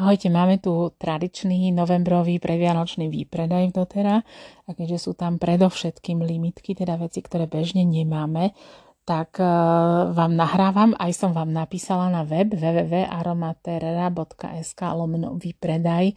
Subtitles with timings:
[0.00, 4.24] Ahojte, máme tu tradičný novembrový previanočný výpredaj v dotera
[4.64, 8.56] a keďže sú tam predovšetkým limitky, teda veci, ktoré bežne nemáme,
[9.04, 16.16] tak uh, vám nahrávam, aj som vám napísala na web www.aromaterera.sk lomeno výpredaj.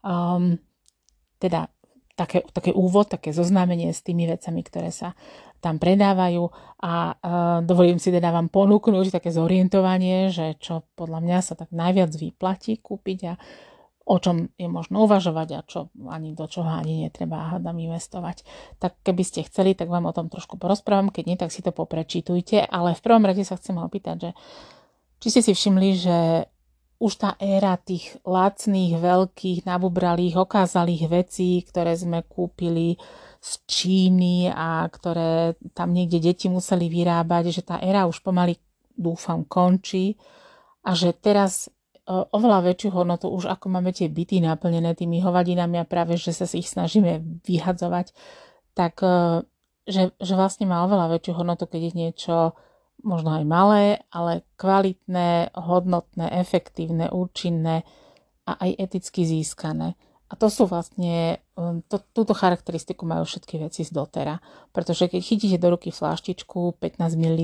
[0.00, 0.56] Um,
[1.36, 1.68] teda
[2.18, 5.14] také, také úvod, také zoznámenie s tými vecami, ktoré sa
[5.62, 6.50] tam predávajú.
[6.82, 11.70] A uh, dovolím si teda vám ponúknuť také zorientovanie, že čo podľa mňa sa tak
[11.70, 13.34] najviac vyplatí kúpiť a
[14.08, 18.42] o čom je možno uvažovať a čo ani do čoho ani netreba hádam investovať.
[18.80, 21.76] Tak keby ste chceli, tak vám o tom trošku porozprávam, keď nie, tak si to
[21.76, 24.30] poprečítujte, ale v prvom rade sa chcem opýtať, že
[25.20, 26.16] či ste si všimli, že
[26.98, 32.98] už tá éra tých lacných, veľkých, nabubralých, okázalých vecí, ktoré sme kúpili
[33.38, 38.58] z Číny a ktoré tam niekde deti museli vyrábať, že tá éra už pomaly,
[38.98, 40.18] dúfam, končí
[40.82, 45.78] a že teraz e, oveľa väčšiu hodnotu, už ako máme tie byty naplnené tými hovadinami
[45.78, 48.10] a práve, že sa si ich snažíme vyhadzovať,
[48.74, 49.46] tak e,
[49.86, 52.36] že, že vlastne má oveľa väčšiu hodnotu, keď je niečo
[53.02, 57.86] možno aj malé, ale kvalitné, hodnotné, efektívne, účinné
[58.48, 59.94] a aj eticky získané.
[60.28, 64.44] A to sú vlastne, um, to, túto charakteristiku majú všetky veci z dotera.
[64.76, 67.40] Pretože keď chytíte do ruky fláštičku 15 ml,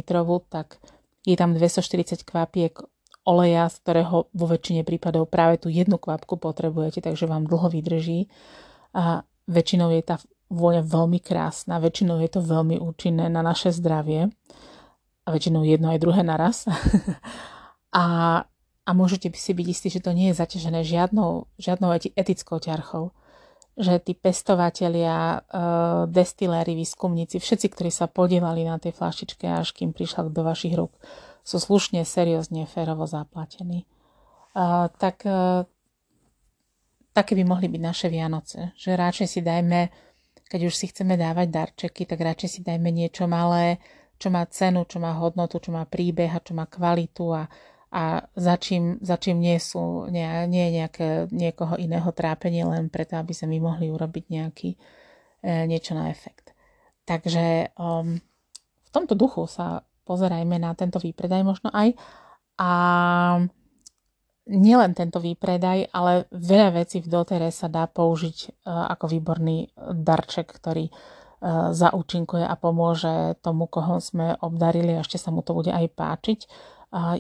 [0.53, 0.77] tak
[1.25, 2.77] je tam 240 kvapiek
[3.25, 8.29] oleja, z ktorého vo väčšine prípadov práve tú jednu kvapku potrebujete, takže vám dlho vydrží.
[8.93, 10.21] A väčšinou je tá
[10.53, 14.29] vôňa veľmi krásna, väčšinou je to veľmi účinné na naše zdravie
[15.25, 16.69] a väčšinou jedno aj druhé naraz.
[17.97, 18.05] a,
[18.85, 23.17] a môžete si byť istí, že to nie je zaťažené žiadnou, žiadnou etickou ťarchou.
[23.75, 29.91] Že tí pestovatelia, uh, destiléri, výskumníci, všetci, ktorí sa podielali na tej flaštičke, až kým
[29.91, 30.95] prišla do vašich rúk,
[31.43, 33.83] sú slušne, seriózne, férovo zaplatení.
[34.55, 35.67] Uh, tak uh,
[37.11, 38.71] také by mohli byť naše Vianoce.
[38.79, 39.91] Že radšej si dajme,
[40.47, 43.83] keď už si chceme dávať darčeky, tak radšej si dajme niečo malé,
[44.25, 47.45] čo má cenu, čo má hodnotu, čo má príbeh a čo má kvalitu a,
[47.93, 53.21] a za, čím, za čím nie sú nie, nie nejaké, niekoho iného trápenie len preto,
[53.21, 54.71] aby sme my mohli urobiť nejaký,
[55.45, 56.57] e, niečo na efekt.
[57.05, 58.17] Takže um,
[58.81, 61.93] v tomto duchu sa pozerajme na tento výpredaj možno aj
[62.57, 62.71] a
[64.49, 70.49] nielen tento výpredaj, ale veľa vecí v dotere sa dá použiť uh, ako výborný darček,
[70.49, 70.93] ktorý E,
[71.77, 76.41] zaúčinkuje a pomôže tomu, koho sme obdarili a ešte sa mu to bude aj páčiť.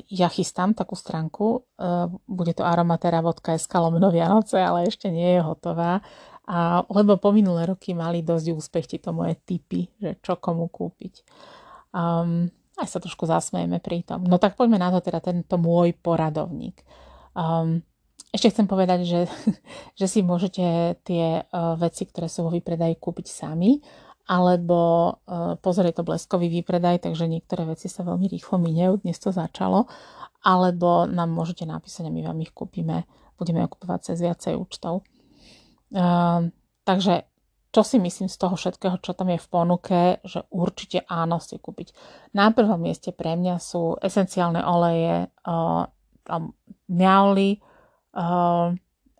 [0.08, 1.86] Ja chystám takú stránku, e,
[2.30, 5.98] bude to aromatera.sk lomeno Vianoce, ale ešte nie je hotová.
[6.46, 11.26] A, lebo po minulé roky mali dosť úspech tieto moje tipy, že čo komu kúpiť.
[11.90, 12.46] Um,
[12.78, 14.22] aj sa trošku zasmejeme pri tom.
[14.22, 16.78] No tak poďme na to teda tento môj poradovník.
[17.34, 17.82] Um,
[18.30, 19.20] ešte chcem povedať, že,
[19.98, 23.82] že si môžete tie uh, veci, ktoré sú vo výpredaji, kúpiť sami
[24.24, 25.20] alebo
[25.60, 29.84] pozor, je to bleskový výpredaj, takže niektoré veci sa veľmi rýchlo minejú, dnes to začalo,
[30.40, 33.04] alebo nám môžete napísať a my vám ich kúpime,
[33.36, 35.04] budeme okupovať cez viacej účtov.
[35.92, 36.48] Uh,
[36.88, 37.28] takže
[37.74, 41.58] čo si myslím z toho všetkého, čo tam je v ponuke, že určite áno si
[41.58, 41.90] kúpiť.
[42.32, 45.26] Na prvom mieste pre mňa sú esenciálne oleje,
[46.86, 47.50] mňauly,
[48.14, 48.70] uh,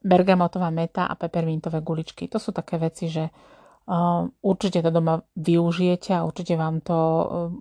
[0.04, 2.28] bergamotová meta a pepermintové guličky.
[2.30, 3.32] To sú také veci, že
[4.40, 6.98] Určite to doma využijete a určite vám to,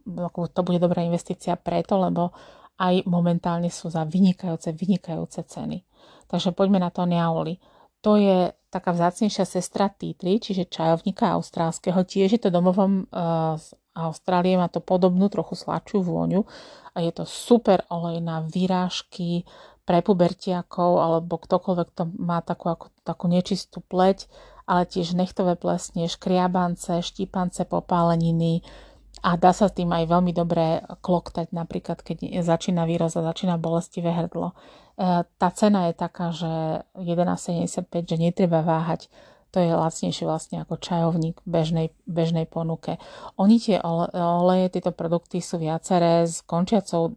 [0.08, 2.32] e, to bude dobrá investícia preto, lebo
[2.80, 5.84] aj momentálne sú za vynikajúce, vynikajúce ceny.
[6.32, 7.60] Takže poďme na to neaoli.
[8.04, 12.08] To je taká vzácnejšia sestra títry, čiže čajovníka austrálskeho.
[12.08, 16.50] Tiež je to domovom uh, z Austrálie, má to podobnú, trochu sladšiu vôňu
[16.98, 19.46] a je to super olej na výrážky
[19.86, 24.26] pre pubertiakov alebo ktokoľvek to má takú, ako, takú nečistú pleť
[24.74, 28.66] ale tiež nechtové plesne, škriabance, štípance, popáleniny
[29.22, 34.10] a dá sa tým aj veľmi dobre kloktať, napríklad keď začína výroz a začína bolestivé
[34.10, 34.58] hrdlo.
[34.98, 39.14] E, tá cena je taká, že 11,75, že netreba váhať,
[39.54, 42.98] to je lacnejšie vlastne ako čajovník v bežnej, bežnej ponuke.
[43.38, 43.78] Oni tie
[44.18, 47.14] oleje, tieto produkty sú viaceré s končiacou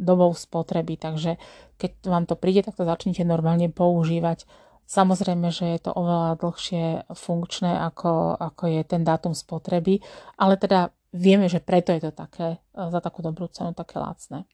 [0.00, 1.36] dobou spotreby, takže
[1.76, 4.48] keď vám to príde, tak to začnite normálne používať
[4.84, 10.04] Samozrejme, že je to oveľa dlhšie funkčné, ako, ako je ten dátum spotreby,
[10.36, 14.44] ale teda vieme, že preto je to také, e, za takú dobrú cenu také lacné.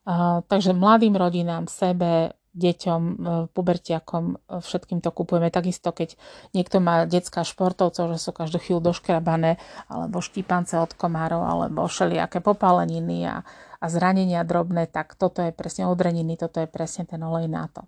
[0.00, 3.14] Uh, takže mladým rodinám, sebe, deťom, e,
[3.54, 5.54] pubertiakom, všetkým to kupujeme.
[5.54, 6.18] Takisto, keď
[6.50, 12.42] niekto má detská športovcov, že sú každú chvíľu doškrabané, alebo štípance od komárov, alebo všelijaké
[12.42, 13.46] popáleniny a,
[13.78, 17.86] a zranenia drobné, tak toto je presne odreniny, toto je presne ten olej na to.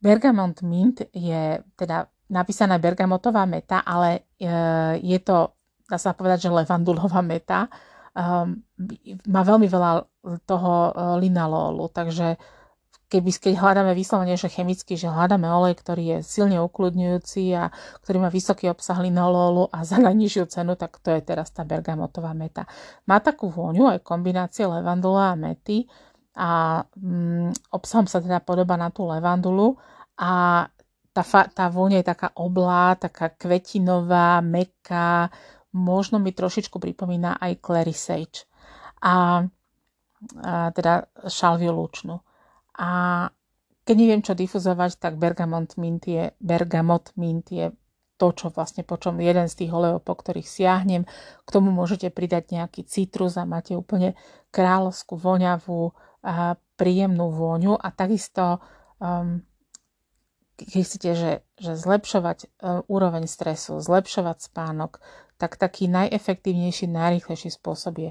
[0.00, 4.48] Bergamont mint je teda napísaná bergamotová meta, ale e,
[5.04, 5.52] je to,
[5.84, 7.68] dá sa povedať, že levandulová meta.
[8.10, 8.66] Um,
[9.30, 10.02] má veľmi veľa
[10.42, 10.92] toho e,
[11.22, 12.34] linalólu, takže
[13.10, 17.74] keby, keď hľadáme vyslovene, že chemicky, že hľadáme olej, ktorý je silne ukludňujúci a
[18.06, 22.30] ktorý má vysoký obsah linalólu a za najnižšiu cenu, tak to je teraz tá bergamotová
[22.32, 22.70] meta.
[23.10, 25.90] Má takú vôňu aj kombinácie levandula a mety
[26.36, 29.78] a mm, obsahom sa teda podobá na tú levandulu
[30.14, 30.66] a
[31.10, 35.28] tá, tá vôňa je taká oblá, taká kvetinová, meká,
[35.74, 38.46] možno mi trošičku pripomína aj Clary Sage.
[39.02, 42.22] A, a teda šalviu lučnú.
[42.78, 42.88] A
[43.82, 47.74] keď neviem, čo difuzovať, tak bergamot mint je, bergamot mint je
[48.20, 51.08] to, čo vlastne po čom jeden z tých olejov, po ktorých siahnem.
[51.42, 54.12] K tomu môžete pridať nejaký citrus a máte úplne
[54.52, 55.96] kráľovskú voňavú
[56.76, 58.60] príjemnú vôňu a takisto
[59.00, 59.40] um,
[60.60, 62.48] keď chcete, že, že zlepšovať e,
[62.84, 65.00] úroveň stresu, zlepšovať spánok,
[65.40, 68.10] tak taký najefektívnejší, najrýchlejší spôsob je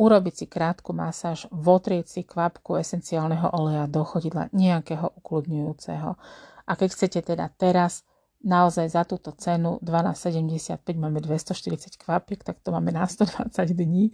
[0.00, 6.16] urobiť si krátku masáž, votrieť si kvapku esenciálneho oleja do chodidla nejakého ukludňujúceho.
[6.64, 8.00] A keď chcete teda teraz
[8.40, 14.10] naozaj za túto cenu 12,75 máme 240 kvapiek, tak to máme na 120 dní.
[14.10, 14.12] E,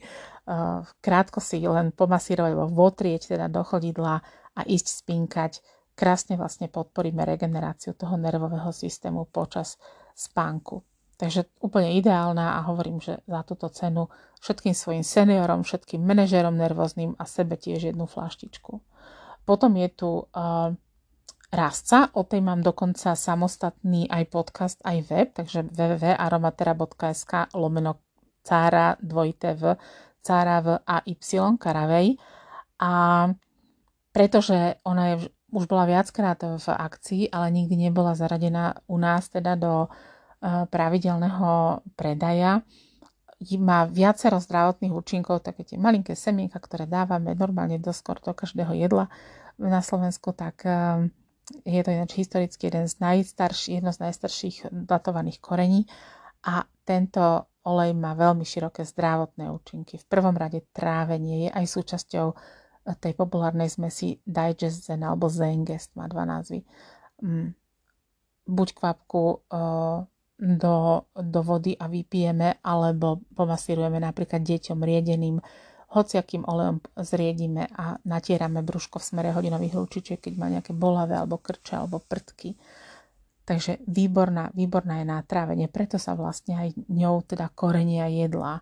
[1.00, 4.22] krátko si len pomasírovať alebo votrieť teda do chodidla
[4.56, 5.52] a ísť spinkať
[5.96, 9.80] krásne vlastne podporíme regeneráciu toho nervového systému počas
[10.12, 10.84] spánku.
[11.16, 14.12] Takže úplne ideálna a hovorím, že za túto cenu
[14.44, 18.84] všetkým svojim seniorom, všetkým manažerom nervóznym a sebe tiež jednu flaštičku.
[19.48, 20.76] Potom je tu uh,
[21.52, 28.02] rastca, o tej mám dokonca samostatný aj podcast, aj web, takže www.aromatera.sk lomeno
[28.46, 29.74] cára dvojité v
[30.22, 31.14] cára v a y
[31.58, 32.18] karavej.
[32.82, 32.92] A
[34.10, 35.16] pretože ona je
[35.54, 41.80] už bola viackrát v akcii, ale nikdy nebola zaradená u nás teda do eh, pravidelného
[41.94, 42.66] predaja.
[43.60, 49.12] Má viacero zdravotných účinkov, také tie malinké semienka, ktoré dávame normálne doskôr do každého jedla
[49.60, 51.08] na Slovensku, tak eh,
[51.64, 55.86] je to ináč historicky jeden z najstarších, jedno z najstarších datovaných korení
[56.42, 59.98] a tento olej má veľmi široké zdravotné účinky.
[59.98, 62.26] V prvom rade trávenie je aj súčasťou
[63.02, 66.62] tej populárnej zmesi Digest Zen alebo Zengest, má dva názvy.
[67.18, 67.50] Mm.
[68.46, 69.50] Buď kvapku
[70.38, 70.76] do,
[71.10, 75.42] do vody a vypijeme, alebo pomasírujeme napríklad deťom riedeným
[75.96, 81.40] hociakým olejom zriedíme a natierame brúško v smere hodinových lúčičiek, keď má nejaké bolavé alebo
[81.40, 82.52] krče alebo prtky.
[83.48, 88.60] Takže výborná, výborná je na trávenie, preto sa vlastne aj ňou teda korenia jedla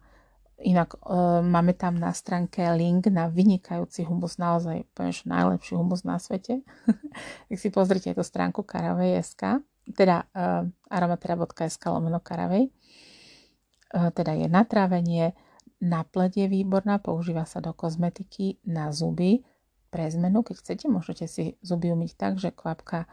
[0.63, 0.99] Inak e,
[1.43, 6.63] máme tam na stránke link na vynikajúci humus, naozaj že najlepší humus na svete.
[7.51, 9.59] tak si pozrite tú stránku karavej.sk,
[9.99, 12.71] teda e, aromatera.sk lomeno karavej.
[12.71, 12.73] E,
[14.15, 15.35] teda je na trávenie,
[15.83, 19.43] na pleť je výborná, používa sa do kozmetiky, na zuby.
[19.91, 23.07] Pre zmenu, keď chcete, môžete si zuby umyť tak, že kvapka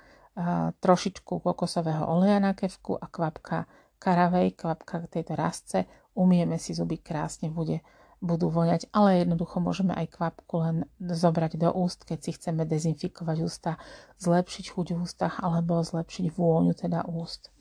[0.79, 3.67] trošičku kokosového oleja na kevku a kvapka
[3.99, 5.85] karavej, kvapka tejto rastce
[6.15, 7.83] umieme si zuby krásne, bude,
[8.23, 13.37] budú voňať, ale jednoducho môžeme aj kvapku len zobrať do úst, keď si chceme dezinfikovať
[13.43, 13.75] ústa,
[14.23, 17.51] zlepšiť chuť v ústach alebo zlepšiť vôňu teda úst.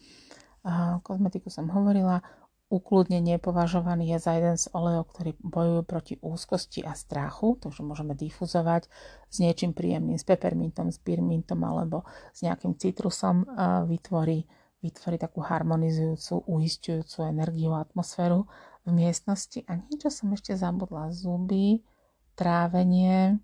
[1.02, 2.22] Kozmetiku som hovorila,
[2.70, 8.14] ukludnenie považovaný je za jeden z olejov, ktorý bojujú proti úzkosti a strachu, takže môžeme
[8.14, 8.86] difuzovať
[9.26, 13.42] s niečím príjemným, s pepermintom, s birmintom alebo s nejakým citrusom,
[13.90, 14.46] vytvorí
[14.80, 18.48] vytvoriť takú harmonizujúcu, uistujúcu energiu a atmosféru
[18.86, 19.60] v miestnosti.
[19.68, 21.12] A niečo som ešte zabudla.
[21.12, 21.84] Zuby,
[22.32, 23.36] trávenie,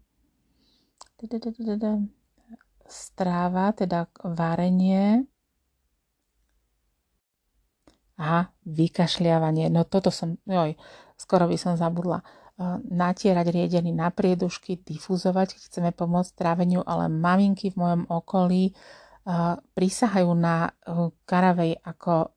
[2.89, 5.29] stráva, teda varenie
[8.17, 9.69] a vykašľavanie.
[9.69, 10.77] No toto som, joj,
[11.21, 12.25] skoro by som zabudla.
[12.89, 18.73] Natierať riedený na priedušky, difuzovať, keď chceme pomôcť tráveniu, ale maminky v mojom okolí
[19.75, 22.29] prisahajú na e, karavej ako e,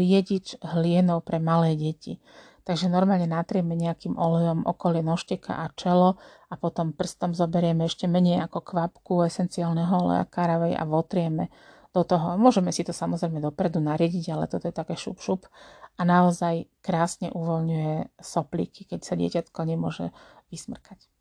[0.00, 2.16] riedič hlienov pre malé deti.
[2.64, 6.16] Takže normálne natrieme nejakým olejom okolie nošteka a čelo
[6.48, 11.52] a potom prstom zoberieme ešte menej ako kvapku esenciálneho oleja karavej a votrieme
[11.92, 12.40] do toho.
[12.40, 15.44] Môžeme si to samozrejme dopredu nariediť, ale toto je také šup šup
[15.96, 20.08] a naozaj krásne uvoľňuje soplíky, keď sa dieťatko nemôže
[20.48, 21.12] vysmrkať.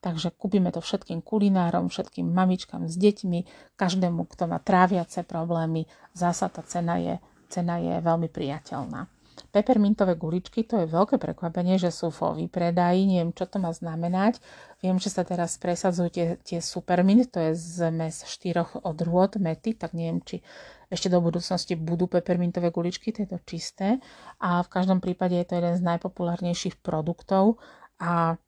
[0.00, 5.84] Takže kúpime to všetkým kulinárom, všetkým mamičkám s deťmi, každému, kto má tráviace problémy.
[6.16, 7.20] Zasa tá cena je,
[7.52, 9.12] cena je veľmi priateľná.
[9.52, 14.40] Pepermintové guličky, to je veľké prekvapenie, že sú vo výpredaji, neviem, čo to má znamenať.
[14.80, 19.92] Viem, že sa teraz presadzujú tie, tie supermint, to je zmes štyroch odrôd mety, tak
[19.92, 20.40] neviem, či
[20.88, 24.00] ešte do budúcnosti budú pepermintové guličky, to je to čisté.
[24.40, 27.60] A v každom prípade je to jeden z najpopulárnejších produktov
[28.00, 28.40] a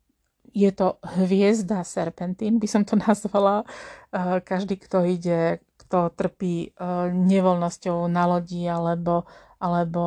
[0.57, 3.63] je to hviezda serpentín, by som to nazvala.
[4.41, 6.73] Každý, kto ide, kto trpí
[7.13, 9.29] nevoľnosťou na lodi alebo
[9.63, 10.03] alebo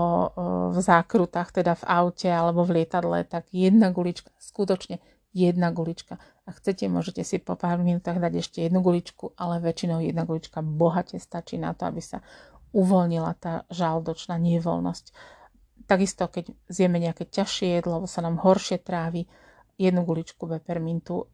[0.68, 5.00] v zákrutách, teda v aute alebo v lietadle, tak jedna gulička, skutočne
[5.37, 6.16] jedna gulička.
[6.49, 10.64] Ak chcete, môžete si po pár minútach dať ešte jednu guličku, ale väčšinou jedna gulička
[10.64, 12.25] bohate stačí na to, aby sa
[12.73, 15.12] uvoľnila tá žaldočná nevoľnosť.
[15.85, 19.28] Takisto, keď zjeme nejaké ťažšie jedlo, sa nám horšie trávi,
[19.76, 21.28] jednu guličku pepermintu.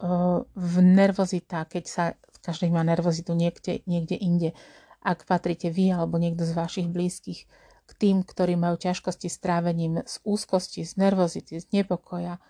[0.51, 2.05] V nervozita, keď sa
[2.43, 4.51] každý má nervozitu niekde, niekde inde,
[4.99, 7.47] ak patríte vy alebo niekto z vašich blízkych
[7.87, 12.43] k tým, ktorí majú ťažkosti s trávením, z úzkosti, z nervozity, z nepokoja,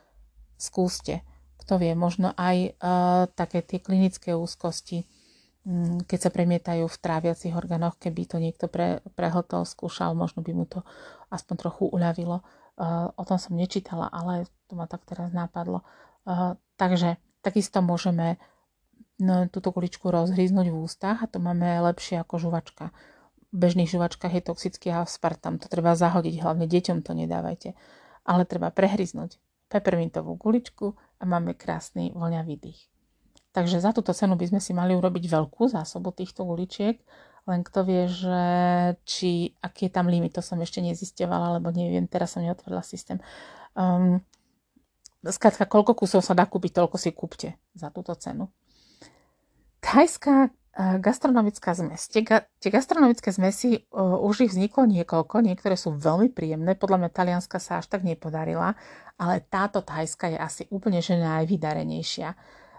[0.57, 1.25] skúste.
[1.63, 5.07] Kto vie, možno aj uh, také tie klinické úzkosti,
[5.63, 10.51] um, keď sa premietajú v tráviacich orgánoch, keby to niekto pre, prehltol, skúšal, možno by
[10.51, 10.83] mu to
[11.31, 12.43] aspoň trochu uľavilo.
[12.75, 15.87] Uh, o tom som nečítala, ale to ma tak teraz napadlo.
[16.27, 18.43] Uh, takže takisto môžeme
[19.23, 22.91] no, túto kuličku rozhríznúť v ústach a to máme lepšie ako žuvačka
[23.53, 25.61] bežných žuvačkách je toxický aspartam.
[25.61, 27.77] To treba zahodiť, hlavne deťom to nedávajte.
[28.25, 29.37] Ale treba prehryznúť
[29.69, 32.91] pepermintovú guličku a máme krásny voňavý dých.
[33.55, 36.99] Takže za túto cenu by sme si mali urobiť veľkú zásobu týchto guličiek,
[37.47, 38.43] len kto vie, že
[39.07, 43.19] či, aký je tam limit, to som ešte nezisťovala, lebo neviem, teraz som neotvorila systém.
[43.75, 44.23] Um,
[45.27, 48.51] skrátka, koľko kusov sa dá kúpiť, toľko si kúpte za túto cenu.
[49.83, 52.09] Thajská gastronomická zmes.
[52.09, 57.05] Tie, ga, tie gastronomické zmesy uh, už ich vzniklo niekoľko, niektoré sú veľmi príjemné, podľa
[57.05, 58.73] mňa talianska sa až tak nepodarila,
[59.21, 62.33] ale táto thajská je asi úplne že najvydarenejšia.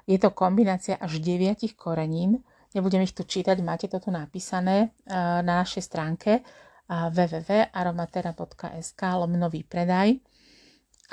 [0.09, 2.41] Je to kombinácia až deviatich korenín,
[2.73, 9.69] nebudem ich tu čítať, máte to tu napísané uh, na našej stránke uh, www.aromatera.sk lomenový
[9.69, 10.17] predaj,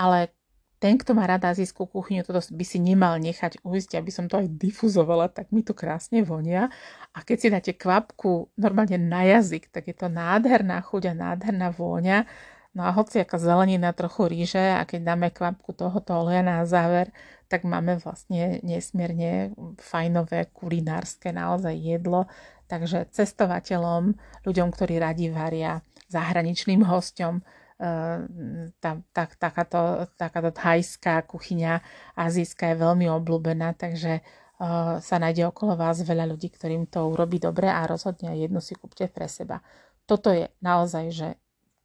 [0.01, 0.33] ale
[0.81, 4.41] ten, kto má rada azijskú kuchyňu, toto by si nemal nechať ujsť, aby som to
[4.41, 6.73] aj difuzovala, tak mi to krásne vonia.
[7.13, 11.69] A keď si dáte kvapku normálne na jazyk, tak je to nádherná chuť a nádherná
[11.77, 12.25] vôňa.
[12.73, 17.13] No a hoci aká zelenina, trochu ríže a keď dáme kvapku tohoto oleja na záver,
[17.51, 22.25] tak máme vlastne nesmierne fajnové kulinárske naozaj jedlo.
[22.71, 27.43] Takže cestovateľom, ľuďom, ktorí radi varia, zahraničným hostom,
[27.81, 31.81] tá, tá, takáto, takáto thajská kuchyňa
[32.13, 37.41] azijská je veľmi obľúbená, takže uh, sa nájde okolo vás veľa ľudí, ktorým to urobí
[37.41, 39.65] dobre a rozhodne jednu si kúpte pre seba.
[40.05, 41.29] Toto je naozaj, že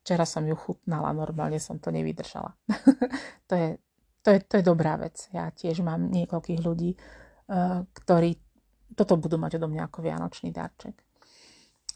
[0.04, 2.52] včera som ju chutnala, normálne som to nevydržala.
[3.50, 3.70] to, je,
[4.20, 5.32] to, je, to je dobrá vec.
[5.32, 8.36] Ja tiež mám niekoľkých ľudí, uh, ktorí
[9.00, 11.00] toto budú mať odo mňa ako vianočný darček.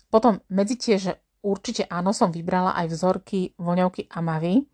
[0.07, 4.67] Potom medzi tie, že Určite áno, som vybrala aj vzorky voňavky Amavy.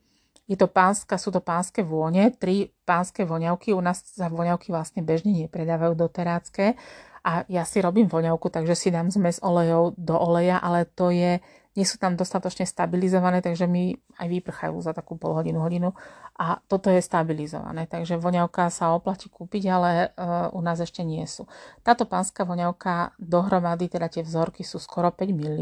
[0.46, 3.74] Je to pánska, sú to pánske vône, tri pánske voňavky.
[3.74, 6.78] U nás sa voňavky vlastne bežne nepredávajú do terácké.
[7.26, 11.42] A ja si robím voňavku, takže si dám zmes olejov do oleja, ale to je,
[11.74, 15.98] nie sú tam dostatočne stabilizované, takže mi aj vyprchajú za takú pol hodinu, hodinu.
[16.38, 21.26] A toto je stabilizované, takže voňavka sa oplatí kúpiť, ale uh, u nás ešte nie
[21.26, 21.50] sú.
[21.82, 25.62] Táto pánska voňavka dohromady, teda tie vzorky sú skoro 5 ml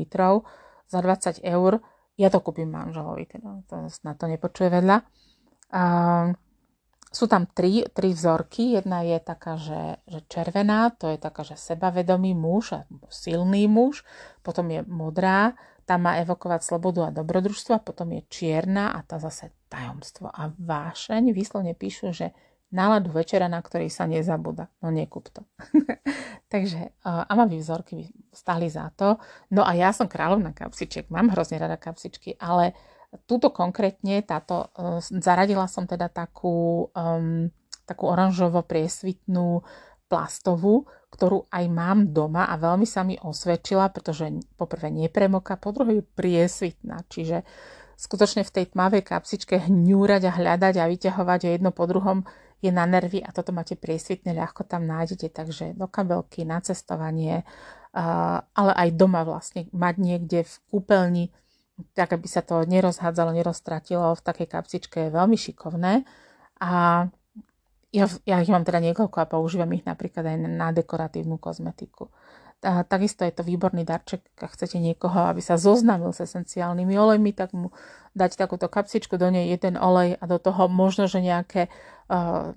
[0.94, 1.82] za 20 eur.
[2.14, 5.02] Ja to kúpim manželovi, teda to, na to nepočuje vedľa.
[5.74, 6.38] Um,
[7.14, 8.74] sú tam tri, tri vzorky.
[8.74, 12.74] Jedna je taká, že, že červená, to je taká, že sebavedomý muž,
[13.10, 14.02] silný muž.
[14.42, 15.54] Potom je modrá,
[15.86, 17.78] tá má evokovať slobodu a dobrodružstvo.
[17.78, 21.30] A potom je čierna a tá zase tajomstvo a vášeň.
[21.38, 22.34] Výslovne píšu, že
[22.74, 24.68] náladu večera, na ktorý sa nezabúda.
[24.82, 25.46] No nekúp to.
[26.54, 29.22] Takže uh, Amavy vzorky stali za to.
[29.54, 32.74] No a ja som kráľovná kapsičiek, mám hrozne rada kapsičky, ale
[33.30, 37.54] túto konkrétne, táto, uh, zaradila som teda takú, um,
[37.86, 39.62] takú oranžovo priesvitnú
[40.10, 46.02] plastovú, ktorú aj mám doma a veľmi sa mi osvedčila, pretože poprvé nepremoka, po druhé
[46.02, 47.42] je priesvitná, čiže
[47.98, 52.26] skutočne v tej tmavej kapsičke hňúrať a hľadať a vyťahovať jedno po druhom
[52.64, 57.44] je na nervy a toto máte priesvitne, ľahko tam nájdete, takže do kabelky, na cestovanie,
[58.56, 61.26] ale aj doma vlastne mať niekde v kúpeľni,
[61.94, 66.08] tak aby sa to nerozhádzalo, neroztratilo v takej kapsičke je veľmi šikovné
[66.64, 66.72] a
[67.94, 72.10] ja, ja ich mám teda niekoľko a používam ich napríklad aj na dekoratívnu kozmetiku.
[72.64, 77.36] A takisto je to výborný darček, ak chcete niekoho, aby sa zoznámil s esenciálnymi olejmi,
[77.36, 77.76] tak mu
[78.16, 81.68] dať takúto kapsičku, do nej jeden olej a do toho možno, že nejaké
[82.08, 82.56] uh,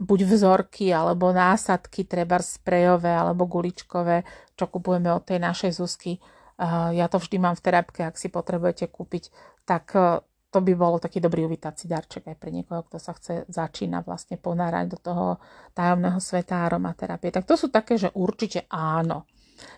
[0.00, 4.24] buď vzorky alebo násadky, treba sprejové alebo guličkové,
[4.56, 6.20] čo kupujeme od tej našej Zuzky.
[6.60, 9.32] Uh, ja to vždy mám v terapke, ak si potrebujete kúpiť,
[9.64, 10.20] tak uh,
[10.50, 14.34] to by bolo taký dobrý uvítací darček aj pre niekoho, kto sa chce začína vlastne
[14.34, 15.26] ponárať do toho
[15.78, 17.30] tajomného sveta aromaterapie.
[17.30, 19.30] Tak to sú také, že určite áno.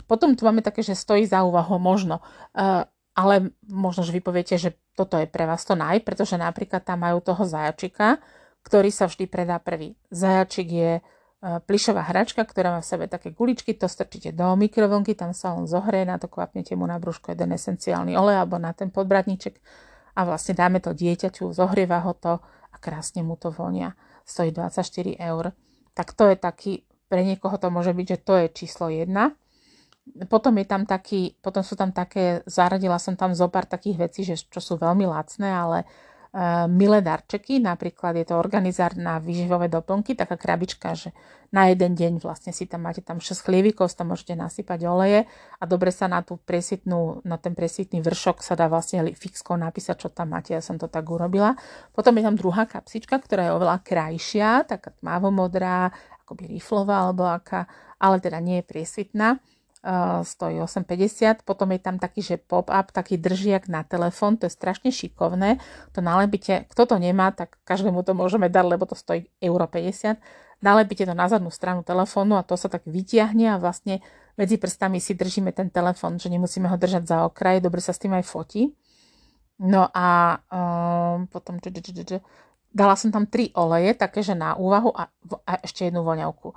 [0.08, 2.24] Potom tu máme také, že stojí za úvahu možno,
[2.56, 6.80] uh, ale možno, že vy poviete, že toto je pre vás to naj, pretože napríklad
[6.80, 8.16] tam majú toho zajačika,
[8.64, 9.92] ktorý sa vždy predá prvý.
[10.08, 15.12] Zajačik je uh, plišová hračka, ktorá má v sebe také guličky, to strčíte do mikrovlnky,
[15.12, 18.72] tam sa on zohrie, na to kvapnete mu na brúško jeden esenciálny olej alebo na
[18.72, 19.60] ten podbradníček
[20.12, 22.38] a vlastne dáme to dieťaťu, zohrieva ho to
[22.72, 23.96] a krásne mu to vonia.
[24.28, 25.56] Stojí 24 eur.
[25.92, 26.72] Tak to je taký,
[27.08, 29.08] pre niekoho to môže byť, že to je číslo 1.
[30.26, 34.20] Potom, je tam taký, potom sú tam také, zaradila som tam zo pár takých vecí,
[34.26, 35.86] že, čo sú veľmi lacné, ale
[36.72, 41.12] milé darčeky, napríklad je to organizár na výživové doplnky, taká krabička, že
[41.52, 45.28] na jeden deň vlastne si tam máte tam 6 chlievikov, tam môžete nasypať oleje
[45.60, 49.96] a dobre sa na tú presvitnú, na ten presvitný vršok sa dá vlastne fixkou napísať,
[50.00, 51.52] čo tam máte, ja som to tak urobila.
[51.92, 55.92] Potom je tam druhá kapsička, ktorá je oveľa krajšia, taká tmavo-modrá,
[56.24, 57.68] akoby riflová alebo aká,
[58.00, 59.51] ale teda nie je priesvitná Uh,
[60.22, 61.42] stojí 8,50.
[61.42, 65.58] Potom je tam taký, že pop-up, taký držiak na telefón, to je strašne šikovné.
[65.98, 70.22] To nalepíte, kto to nemá, tak každému to môžeme dať, lebo to stojí euro 50.
[70.62, 73.98] Nalepíte to na zadnú stranu telefónu a to sa tak vytiahne a vlastne
[74.38, 77.98] medzi prstami si držíme ten telefón, že nemusíme ho držať za okraj, dobre sa s
[77.98, 78.70] tým aj fotí.
[79.58, 81.58] No a um, potom
[82.72, 85.10] dala som tam tri oleje, také, na úvahu a,
[85.46, 86.54] a ešte jednu voňavku.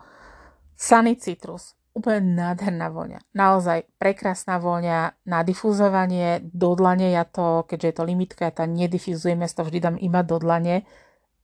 [0.77, 3.23] Sunny Citrus úplne nádherná voňa.
[3.31, 8.67] Naozaj prekrásna voňa na difúzovanie, do dlane, ja to, keďže je to limitka, ja to
[8.67, 10.83] nedifuzujem, ja to vždy dám iba do dlane.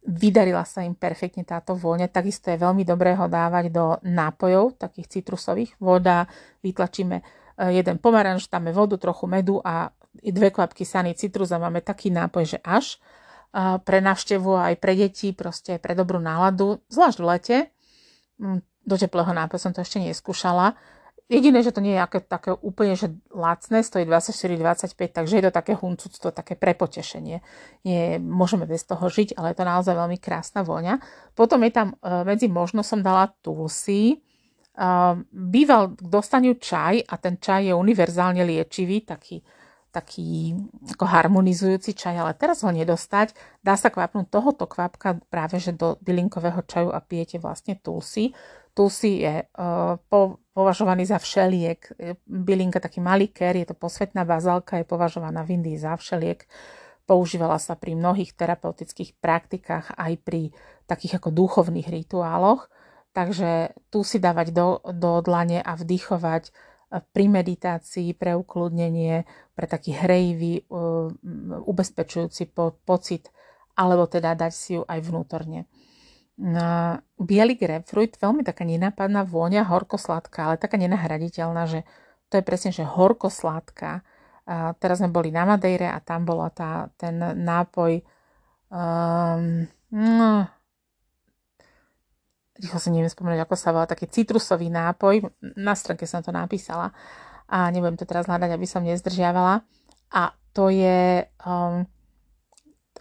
[0.03, 5.07] Vydarila sa im perfektne táto vôňa, takisto je veľmi dobré ho dávať do nápojov, takých
[5.21, 5.79] citrusových.
[5.79, 6.27] Voda,
[6.65, 7.23] vytlačíme e,
[7.71, 12.43] jeden pomaranč, dáme vodu, trochu medu a dve kvapky saný citrus a máme taký nápoj,
[12.43, 12.99] že až
[13.83, 17.57] pre návštevu aj pre deti, proste pre dobrú náladu, zvlášť v lete
[18.39, 20.73] mm, do teplého nápoja som to ešte neskúšala.
[21.31, 25.51] Jediné, že to nie je aké, také úplne že lacné, stojí 24,25, takže je to
[25.55, 27.39] také huncúctvo, také prepotešenie.
[27.87, 30.99] Nie, môžeme bez toho žiť, ale je to naozaj veľmi krásna vôňa.
[31.31, 34.19] Potom je tam e, medzi možno som dala tulsi.
[34.19, 34.85] E,
[35.31, 39.39] býval dostaniu čaj a ten čaj je univerzálne liečivý, taký,
[39.95, 40.51] taký
[40.99, 43.31] ako harmonizujúci čaj, ale teraz ho nedostať.
[43.63, 48.35] Dá sa kvapnúť tohoto kvapka práve že do bylinkového čaju a pijete vlastne tulsi.
[48.71, 51.79] Tulsi je uh, po, považovaný za všeliek.
[52.27, 56.43] Bylinka, taký malý ker, je to posvetná bazálka, je považovaná v Indii za všeliek.
[57.07, 60.55] Používala sa pri mnohých terapeutických praktikách, aj pri
[60.87, 62.71] takých ako duchovných rituáloch.
[63.11, 66.51] Takže tu si dávať do, do dlane a vdychovať e,
[67.11, 71.11] pri meditácii, pre ukludnenie, pre taký hrejivý, uh,
[71.67, 73.27] ubezpečujúci po, pocit,
[73.75, 75.67] alebo teda dať si ju aj vnútorne.
[77.21, 81.85] Biely grapefruit, veľmi taká nenápadná vôňa, horko-sladká, ale taká nenahraditeľná, že
[82.33, 84.01] to je presne, že horko-sladká.
[84.49, 88.01] A teraz sme boli na Madeire a tam bola tá, ten nápoj
[88.73, 90.49] um, no,
[92.61, 95.33] rýchlo si neviem spomenúť, ako sa volá, taký citrusový nápoj.
[95.57, 96.93] Na stránke som to napísala
[97.51, 99.65] a nebudem to teraz hľadať, aby som nezdržiavala.
[100.13, 100.23] A
[100.53, 101.83] to je um,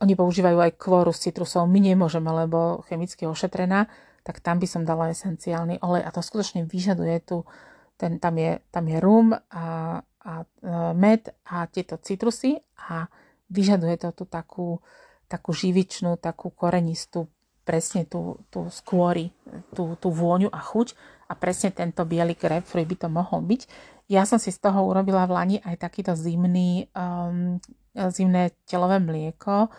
[0.00, 3.84] oni používajú aj kvoru s citrusov, my nemôžeme, lebo chemicky ošetrená,
[4.24, 6.02] tak tam by som dala esenciálny olej.
[6.04, 7.44] A to skutočne vyžaduje tu,
[8.00, 10.44] ten, tam, je, tam je rum a, a e,
[10.96, 12.56] med a tieto citrusy
[12.88, 13.08] a
[13.52, 14.80] vyžaduje to tu takú,
[15.28, 17.28] takú živičnú, takú korenistú,
[17.68, 19.36] presne tú, tú skôry,
[19.76, 20.96] tú, tú vôňu a chuť
[21.30, 23.62] a presne tento biely grapefruit by to mohol byť.
[24.10, 27.62] Ja som si z toho urobila v Lani aj takýto zimný um,
[27.94, 29.70] zimné telové mlieko,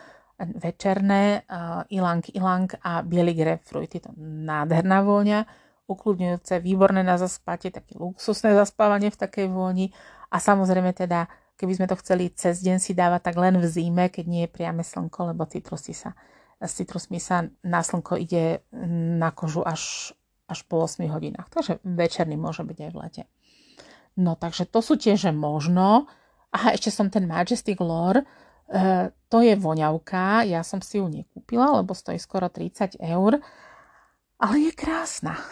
[0.41, 3.93] večerné, uh, ilang ilang a biely grapefruit.
[3.93, 5.45] Je to nádherná vôňa,
[5.85, 9.91] ukludňujúce, výborné na zaspatie, také luxusné zaspávanie v takej vôni
[10.31, 11.27] a samozrejme teda,
[11.59, 14.53] keby sme to chceli cez deň si dávať, tak len v zime, keď nie je
[14.55, 16.15] priame slnko, lebo citrusy sa,
[16.57, 18.65] s citrusmi sa na slnko ide
[19.19, 20.15] na kožu až,
[20.51, 21.47] až po 8 hodinách.
[21.47, 23.23] Takže večerný môže byť aj v lete.
[24.19, 26.11] No takže to sú tie, že možno,
[26.51, 31.79] Aha, ešte som ten Majestic Lore, uh, to je voňavka, ja som si ju nekúpila,
[31.79, 33.39] lebo stojí skoro 30 eur,
[34.35, 35.39] ale je krásna.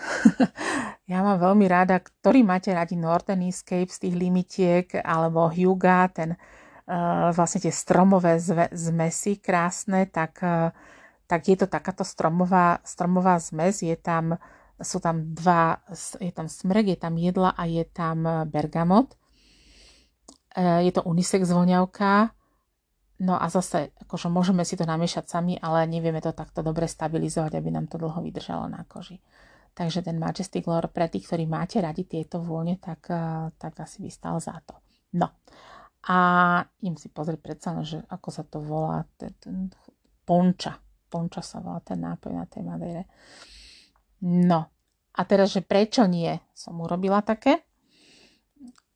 [1.10, 6.38] Ja mám veľmi rada, ktorý máte radi Northern Escape z tých limitiek, alebo Hyuga, ten
[6.38, 10.70] uh, vlastne tie stromové zve, zmesy krásne, tak, uh,
[11.26, 13.82] tak je to takáto stromová, stromová zmes.
[13.82, 14.38] Je tam,
[14.80, 15.84] sú tam dva,
[16.20, 19.16] je tam smrek, je tam jedla a je tam bergamot.
[20.58, 22.34] Uh, je to unisex voňavka,
[23.20, 27.52] No a zase, akože môžeme si to namiešať sami, ale nevieme to takto dobre stabilizovať,
[27.52, 29.20] aby nám to dlho vydržalo na koži.
[29.76, 34.00] Takže ten Majestic Lore pre tých, ktorí máte radi tieto vône, tak, eh, tak asi
[34.00, 34.80] by stal za to.
[35.20, 35.36] No.
[36.08, 36.18] A
[36.80, 39.68] im si pozrieť predsa, že ako sa to volá, ten, ten
[40.24, 40.80] ponča.
[41.12, 43.04] Ponča sa volá ten nápoj na tej Madeire.
[44.24, 44.72] No.
[45.16, 46.40] A teraz, že prečo nie?
[46.56, 47.64] Som urobila také.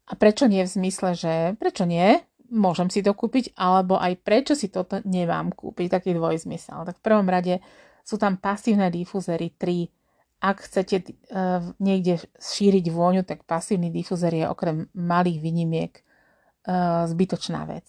[0.07, 2.19] A prečo nie v zmysle, že prečo nie?
[2.53, 6.85] Môžem si to kúpiť, alebo aj prečo si toto nemám kúpiť, taký dvojzmysel.
[6.85, 7.63] Tak v prvom rade
[8.03, 10.03] sú tam pasívne difúzery 3
[10.43, 15.93] ak chcete uh, niekde šíriť vôňu, tak pasívny difúzer je okrem malých výnimiek
[16.67, 17.87] uh, zbytočná vec.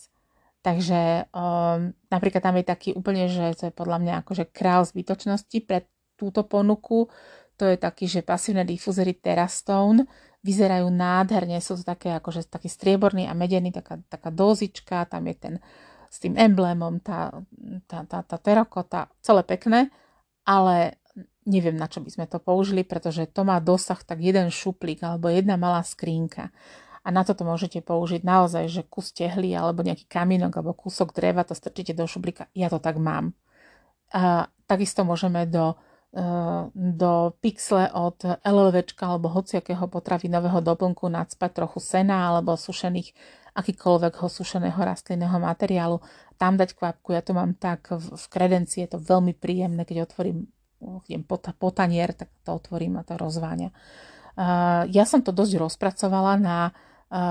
[0.62, 5.59] Takže um, napríklad tam je taký úplne, že to je podľa mňa akože král zbytočnosti
[5.66, 7.11] pre túto ponuku.
[7.59, 10.07] To je taký, že pasívne difúzery Terrastone
[10.44, 15.37] vyzerajú nádherne, sú to také akože taký strieborný a medený, taká, taká dozička, tam je
[15.40, 15.55] ten
[16.14, 17.35] s tým emblémom, tá,
[17.90, 19.90] tá, tá, tá terakota, celé pekné,
[20.46, 21.03] ale
[21.42, 25.27] neviem, na čo by sme to použili, pretože to má dosah tak jeden šuplík alebo
[25.27, 26.55] jedna malá skrínka.
[27.05, 31.42] A na toto môžete použiť naozaj, že kus tehly alebo nejaký kamienok alebo kúsok dreva,
[31.42, 32.46] to strčíte do šuplíka.
[32.55, 33.35] Ja to tak mám.
[34.14, 35.74] A takisto môžeme do,
[36.74, 43.11] do pixle od LLVčka alebo hociakého potravinového doplnku nadspať trochu sena alebo sušených
[43.55, 45.98] akýkoľvek ho sušeného rastlinného materiálu.
[46.38, 50.50] Tam dať kvapku, ja to mám tak v, kredencii, je to veľmi príjemné, keď otvorím
[51.09, 53.72] idem po, po tak to otvorím a to rozváňa.
[54.90, 56.59] Ja som to dosť rozpracovala na,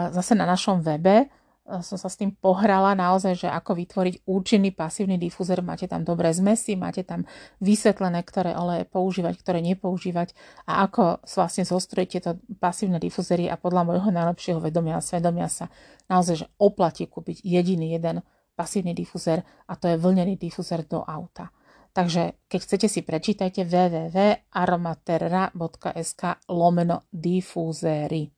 [0.10, 1.28] zase na našom webe,
[1.64, 5.64] som sa s tým pohrala naozaj, že ako vytvoriť účinný pasívny difúzer.
[5.64, 7.24] Máte tam dobré zmesy, máte tam
[7.64, 10.36] vysvetlené, ktoré oleje používať, ktoré nepoužívať
[10.68, 15.72] a ako vlastne zostrojiť tieto pasívne difúzery a podľa môjho najlepšieho vedomia a svedomia sa
[16.12, 18.28] naozaj, že oplatí kúpiť jediný jeden
[18.60, 21.48] pasívny difúzer a to je vlnený difúzer do auta.
[21.94, 28.34] Takže keď chcete si prečítajte www.aromaterra.sk lomeno difúzery.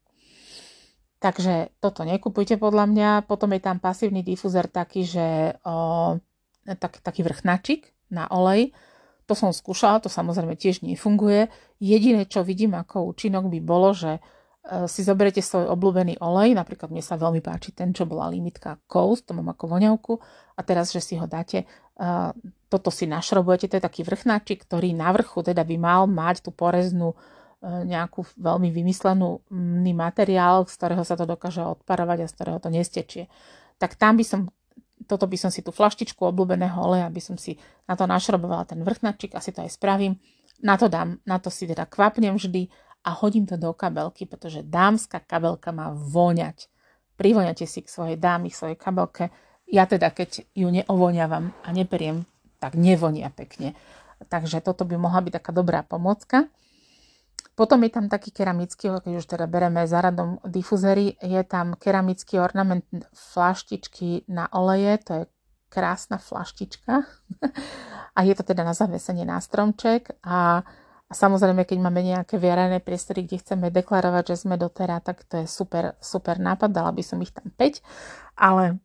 [1.26, 3.10] Takže toto nekupujte podľa mňa.
[3.26, 6.22] Potom je tam pasívny difúzer taký, že o,
[6.78, 8.78] tak, taký vrchnačik na olej.
[9.26, 11.50] To som skúšala, to samozrejme tiež nefunguje.
[11.82, 16.94] Jediné, čo vidím ako účinok by bolo, že e, si zoberiete svoj obľúbený olej, napríklad
[16.94, 20.14] mne sa veľmi páči ten, čo bola limitka Coast, to mám ako voňavku,
[20.54, 21.66] a teraz, že si ho dáte
[22.68, 26.52] toto si našrobujete, to je taký vrchnáčik, ktorý na vrchu teda by mal mať tú
[26.52, 27.18] poreznú e,
[27.66, 29.42] nejakú veľmi vymyslenú
[29.98, 33.26] materiál, z ktorého sa to dokáže odparovať a z ktorého to nestečie.
[33.82, 34.40] Tak tam by som,
[35.10, 37.58] toto by som si tú flaštičku obľúbeného oleja, by som si
[37.90, 40.22] na to našrobovala ten vrchnáčik, asi to aj spravím.
[40.62, 42.70] Na to dám, na to si teda kvapnem vždy
[43.04, 46.72] a hodím to do kabelky, pretože dámska kabelka má voňať.
[47.20, 49.34] Privoňate si k svojej dámy, k svojej kabelke
[49.66, 52.26] ja teda, keď ju neovoňavam a neperiem,
[52.62, 53.74] tak nevonia pekne.
[54.30, 56.46] Takže toto by mohla byť taká dobrá pomocka.
[57.56, 62.36] Potom je tam taký keramický, keď už teda bereme za radom difuzery, je tam keramický
[62.44, 62.84] ornament
[63.16, 65.24] flaštičky na oleje, to je
[65.72, 67.08] krásna flaštička.
[68.16, 70.20] A je to teda na zavesenie na stromček.
[70.24, 70.68] A,
[71.08, 75.44] a samozrejme, keď máme nejaké vierané priestory, kde chceme deklarovať, že sme dotera, tak to
[75.44, 77.84] je super, super nápad, dala by som ich tam 5,
[78.40, 78.80] ale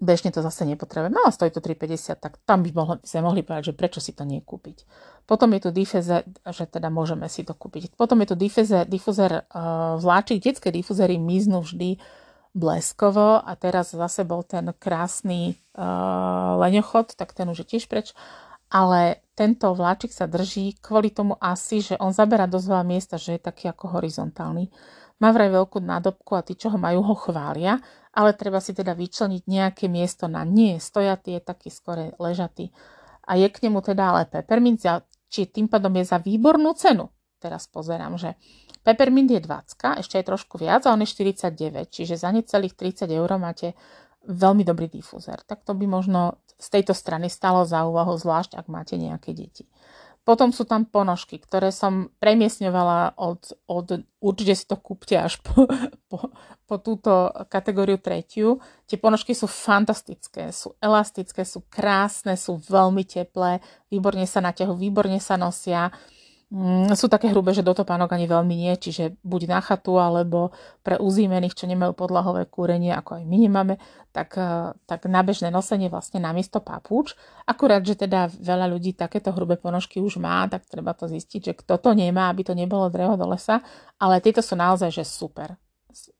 [0.00, 3.72] bežne to zase nepotrebujeme, ale stojí to 3,50, tak tam by mohli, sme mohli povedať,
[3.72, 4.88] že prečo si to nekúpiť.
[5.28, 7.94] Potom je tu difúzer, že teda môžeme si to kúpiť.
[7.94, 12.00] Potom je tu difúzer, difúzer uh, vláčik, detské difúzery miznú vždy
[12.50, 18.16] bleskovo a teraz zase bol ten krásny uh, leňochod, tak ten už je tiež preč.
[18.70, 23.36] Ale tento vláčik sa drží kvôli tomu asi, že on zabera dosť veľa miesta, že
[23.38, 24.70] je taký ako horizontálny.
[25.20, 27.76] Má vraj veľkú nádobku a tí, čo ho majú, ho chvália,
[28.10, 32.74] ale treba si teda vyčleniť nejaké miesto na nie stojatý, je taký skore ležatý.
[33.26, 34.82] A je k nemu teda ale peppermint,
[35.30, 37.06] či tým pádom je za výbornú cenu.
[37.40, 38.36] Teraz pozerám, že
[38.82, 43.08] peppermint je 20, ešte aj trošku viac a on je 49, čiže za necelých 30
[43.08, 43.78] eur máte
[44.26, 45.40] veľmi dobrý difúzer.
[45.46, 49.64] Tak to by možno z tejto strany stalo za úvahu, zvlášť ak máte nejaké deti.
[50.30, 55.66] Potom sú tam ponožky, ktoré som premiesňovala od, od určite si to kúpte až po,
[56.06, 56.30] po,
[56.70, 58.62] po túto kategóriu tretiu.
[58.86, 63.58] Tie ponožky sú fantastické, sú elastické, sú krásne, sú veľmi teplé,
[63.90, 65.90] výborne sa naťahujú, výborne sa nosia.
[65.90, 66.19] Mm,
[66.98, 70.50] sú také hrubé, že do topánok ani veľmi nie, čiže buď na chatu, alebo
[70.82, 73.74] pre uzímených, čo nemajú podlahové kúrenie, ako aj my nemáme,
[74.10, 77.14] tak, eh, tak na bežné nosenie vlastne namiesto papúč.
[77.46, 81.52] Akurát, že teda veľa ľudí takéto hrubé ponožky už má, tak treba to zistiť, že
[81.54, 83.62] kto to nemá, aby to nebolo drevo do lesa,
[84.02, 85.54] ale tieto sú naozaj že super.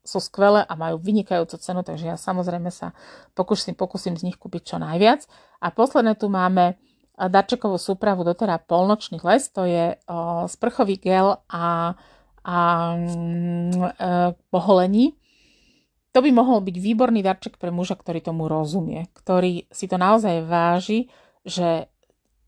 [0.06, 2.94] Sú skvelé a majú vynikajúcu cenu, takže ja samozrejme sa
[3.34, 5.26] pokúsim, pokúsim z nich kúpiť čo najviac.
[5.58, 6.78] A posledné tu máme
[7.28, 9.98] darčekovú súpravu doterá polnočný les, to je
[10.48, 11.92] sprchový gel a,
[12.40, 12.58] a
[12.96, 13.90] mm, e,
[14.48, 15.18] poholení.
[16.10, 20.42] To by mohol byť výborný darček pre muža, ktorý tomu rozumie, ktorý si to naozaj
[20.48, 21.12] váži,
[21.44, 21.86] že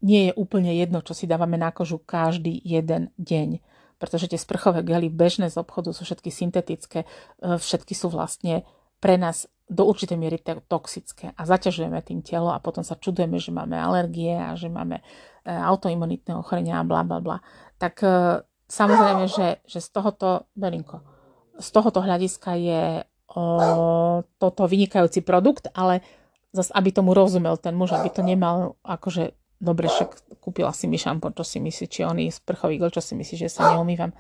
[0.02, 3.62] nie je úplne jedno, čo si dávame na kožu každý jeden deň.
[4.02, 7.04] Pretože tie sprchové gely bežné z obchodu sú všetky syntetické,
[7.44, 8.64] e, všetky sú vlastne
[8.98, 13.54] pre nás do určitej miery toxické a zaťažujeme tým telo a potom sa čudujeme, že
[13.54, 17.38] máme alergie a že máme e, autoimunitné ochorenia a bla bla bla.
[17.78, 21.00] Tak e, samozrejme, že, že z tohoto, Belinko,
[21.56, 22.84] z tohoto hľadiska je
[23.32, 23.44] o,
[24.36, 26.04] toto vynikajúci produkt, ale
[26.52, 30.98] zase, aby tomu rozumel ten muž, aby to nemal akože dobre, však kúpila si mi
[30.98, 34.10] šampón, čo si myslí, či on je sprchový gel, čo si myslí, že sa neumývam.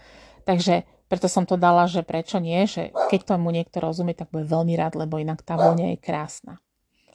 [0.46, 4.48] Takže preto som to dala, že prečo nie, že keď tomu niekto rozumie, tak bude
[4.48, 6.56] veľmi rád, lebo inak tá vôňa je krásna.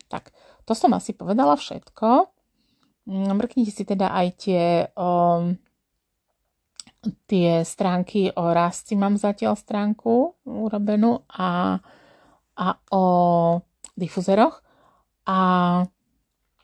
[0.05, 0.29] Tak,
[0.69, 2.29] to som asi povedala všetko.
[3.09, 5.57] Mm, mrknite si teda aj tie, um,
[7.25, 11.81] tie stránky o rasti, mám zatiaľ stránku urobenú a,
[12.53, 13.03] a o
[13.97, 14.61] difuzeroch.
[15.25, 15.37] A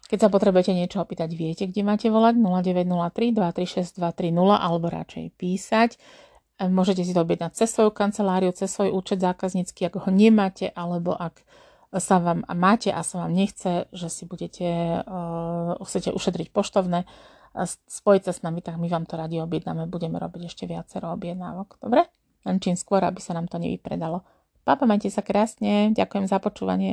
[0.06, 5.98] keď sa potrebujete niečo opýtať, viete, kde máte volať 0903 236 230 alebo radšej písať.
[6.70, 11.16] Môžete si to objednať cez svoju kanceláriu, cez svoj účet zákaznícky, ak ho nemáte, alebo
[11.16, 11.44] ak
[11.94, 17.06] sa vám máte a sa vám nechce, že si budete, uh, chcete ušetriť poštovné,
[17.86, 19.86] spojiť sa s nami, tak my vám to radi objednáme.
[19.86, 21.78] Budeme robiť ešte viacero objednávok.
[21.78, 22.10] Dobre?
[22.44, 24.26] Len čím skôr, aby sa nám to nevypredalo.
[24.64, 25.94] Papa, majte sa krásne.
[25.94, 26.92] Ďakujem za počúvanie.